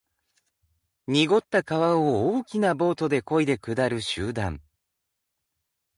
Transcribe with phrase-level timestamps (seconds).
[1.05, 4.59] 濁った川を大きなボートで漕いで下る集団。